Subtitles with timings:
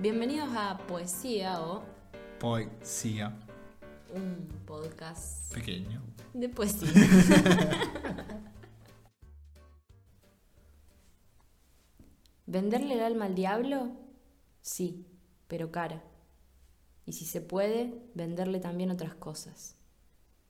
[0.00, 1.82] Bienvenidos a Poesía o
[2.38, 3.32] Poi sia
[4.14, 6.02] un podcast pequeño.
[6.34, 6.88] de poesía.
[12.46, 13.90] ¿Venderle el alma al diablo?
[14.60, 15.06] Sí,
[15.48, 16.04] pero cara.
[17.04, 19.76] Y si se puede, venderle también otras cosas.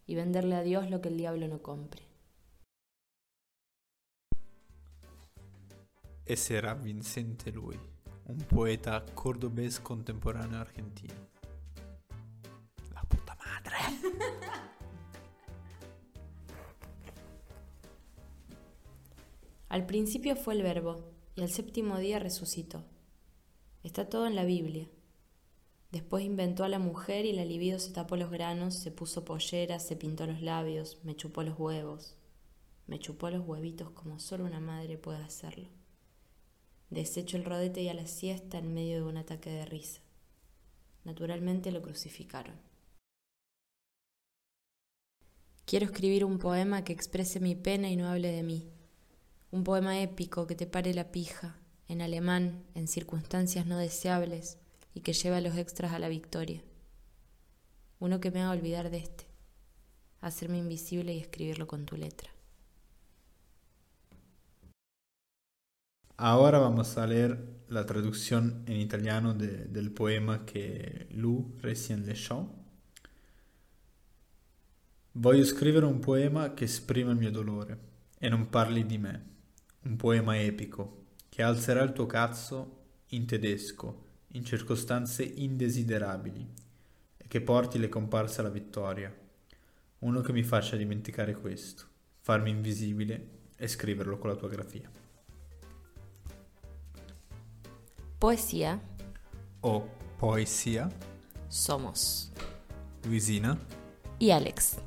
[0.06, 2.02] Y venderle a Dios lo que el diablo no compre.
[6.24, 7.78] Ese era Vincente Lui,
[8.28, 11.14] un poeta cordobés contemporaneo argentino.
[12.94, 13.76] La puta madre.
[19.68, 21.04] Al principio fue el verbo,
[21.34, 22.84] y al séptimo día resucitó.
[23.82, 24.88] Está todo en la Biblia.
[25.90, 29.78] Después inventó a la mujer y la libido se tapó los granos, se puso pollera,
[29.78, 32.16] se pintó los labios, me chupó los huevos.
[32.86, 35.68] Me chupó los huevitos como solo una madre puede hacerlo.
[36.90, 40.00] Deshecho el rodete y a la siesta en medio de un ataque de risa.
[41.04, 42.54] Naturalmente lo crucificaron.
[45.64, 48.68] Quiero escribir un poema que exprese mi pena y no hable de mí.
[49.50, 54.58] Un poema épico que te pare la pija, en alemán, en circunstancias no deseables,
[54.94, 56.62] y que lleve a los extras a la victoria.
[57.98, 59.26] Uno que me haga olvidar de este,
[60.20, 62.35] hacerme invisible y escribirlo con tu letra.
[66.18, 72.48] Ahora vamos a leer la traducción en italiano de- del poema che Lu recién leyó.
[75.12, 77.78] Voglio scrivere un poema che esprima il mio dolore
[78.18, 79.24] e non parli di me.
[79.82, 86.46] Un poema epico che alzerà il tuo cazzo in tedesco in circostanze indesiderabili
[87.18, 89.14] e che porti le comparse alla vittoria.
[89.98, 91.84] Uno che mi faccia dimenticare questo,
[92.20, 94.90] farmi invisibile e scriverlo con la tua grafia.
[98.26, 98.80] Poesía
[99.60, 99.84] o
[100.18, 100.88] poesía
[101.48, 102.32] somos.
[103.04, 103.56] Luisina
[104.18, 104.78] Y Alex.